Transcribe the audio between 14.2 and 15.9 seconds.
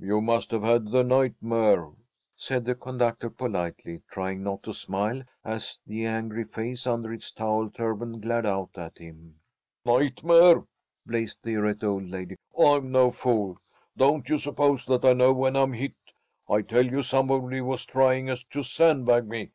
you suppose that I know when I'm